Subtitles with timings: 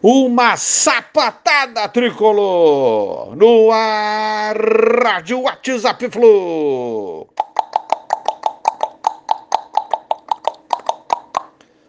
[0.00, 4.56] Uma sapatada tricolor no ar,
[5.02, 7.26] Rádio WhatsApp Flu.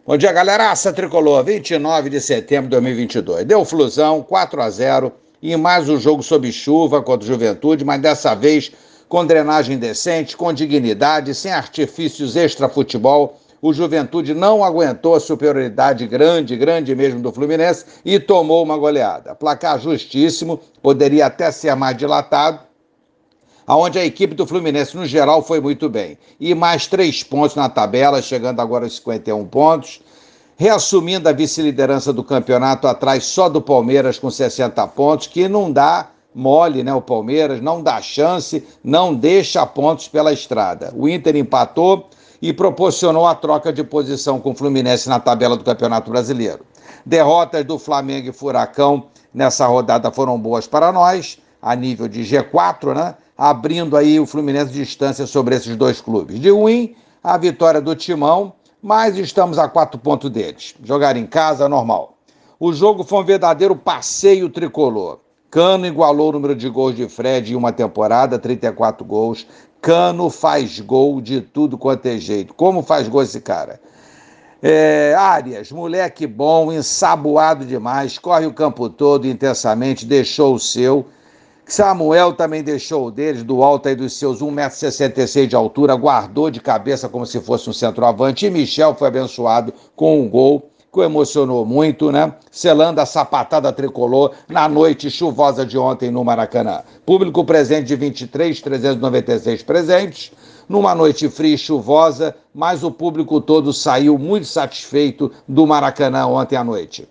[0.08, 1.44] Bom dia, galeraça tricolor.
[1.44, 3.45] 29 de setembro de 2022.
[3.45, 8.02] Deu flusão 4 a 0 e mais um jogo sob chuva contra o Juventude, mas
[8.02, 8.71] dessa vez
[9.07, 16.55] com drenagem decente, com dignidade, sem artifícios extra-futebol o Juventude não aguentou a superioridade grande,
[16.55, 19.36] grande mesmo do Fluminense e tomou uma goleada.
[19.36, 22.60] Placar justíssimo, poderia até ser mais dilatado,
[23.68, 26.18] aonde a equipe do Fluminense, no geral, foi muito bem.
[26.39, 30.02] E mais três pontos na tabela, chegando agora aos 51 pontos.
[30.57, 36.09] Reassumindo a vice-liderança do campeonato atrás só do Palmeiras com 60 pontos, que não dá
[36.33, 36.94] mole, né?
[36.94, 40.94] O Palmeiras não dá chance, não deixa pontos pela estrada.
[40.95, 42.09] O Inter empatou,
[42.42, 46.66] e proporcionou a troca de posição com o Fluminense na tabela do Campeonato Brasileiro.
[47.06, 52.95] Derrotas do Flamengo e Furacão nessa rodada foram boas para nós, a nível de G4,
[52.95, 53.16] né?
[53.38, 56.39] Abrindo aí o Fluminense distância sobre esses dois clubes.
[56.39, 60.75] De ruim, a vitória do Timão, mas estamos a quatro pontos deles.
[60.83, 62.17] Jogar em casa, normal.
[62.59, 65.19] O jogo foi um verdadeiro passeio tricolor.
[65.50, 69.47] Cano igualou o número de gols de Fred em uma temporada, 34 gols.
[69.81, 72.53] Cano faz gol de tudo quanto é jeito.
[72.53, 73.80] Como faz gol esse cara?
[74.61, 81.08] É, Arias, moleque bom, ensaboado demais, corre o campo todo intensamente, deixou o seu.
[81.66, 86.59] Samuel também deixou o deles, do alto aí dos seus 1,66m de altura, guardou de
[86.59, 88.45] cabeça como se fosse um centroavante.
[88.45, 92.33] E Michel foi abençoado com um gol que o emocionou muito, né?
[92.51, 96.81] Selando a sapatada tricolor na noite chuvosa de ontem no Maracanã.
[97.05, 100.31] Público presente de 23, 396 presentes.
[100.67, 106.55] Numa noite fria e chuvosa, mas o público todo saiu muito satisfeito do Maracanã ontem
[106.55, 107.07] à noite.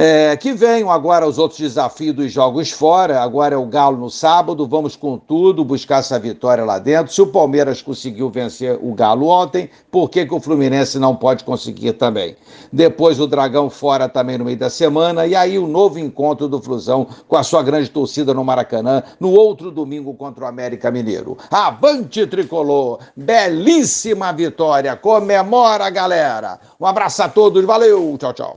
[0.00, 3.20] É, que venham agora os outros desafios dos jogos fora.
[3.20, 4.64] Agora é o Galo no sábado.
[4.64, 7.12] Vamos com tudo buscar essa vitória lá dentro.
[7.12, 11.42] Se o Palmeiras conseguiu vencer o Galo ontem, por que, que o Fluminense não pode
[11.42, 12.36] conseguir também?
[12.72, 15.26] Depois o Dragão fora também no meio da semana.
[15.26, 19.32] E aí o novo encontro do Flusão com a sua grande torcida no Maracanã no
[19.32, 21.36] outro domingo contra o América Mineiro.
[21.50, 23.00] Avante tricolor!
[23.16, 24.94] Belíssima vitória!
[24.94, 26.60] Comemora, galera!
[26.78, 27.64] Um abraço a todos.
[27.64, 28.16] Valeu!
[28.16, 28.56] Tchau, tchau.